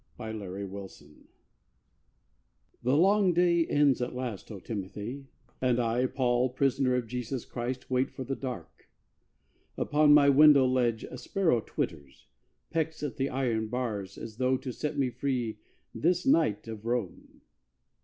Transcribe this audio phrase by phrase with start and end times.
[0.17, 1.29] PAUL TO TIMOTHY
[2.81, 5.27] The long day ends at last, O Timothy,
[5.61, 8.89] And I, Paul, prisoner of Jesus Christ, Wait for the dark.
[9.77, 12.25] Upon my window ledge A sparrow twitters,
[12.71, 15.59] pecks at the iron bars As though to set me free
[15.93, 17.41] this night of Rome.